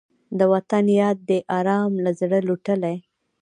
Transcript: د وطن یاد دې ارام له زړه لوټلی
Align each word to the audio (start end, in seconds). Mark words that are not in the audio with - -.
د 0.37 0.41
وطن 0.53 0.85
یاد 1.01 1.17
دې 1.29 1.39
ارام 1.57 1.91
له 2.03 2.11
زړه 2.19 2.39
لوټلی 2.47 2.97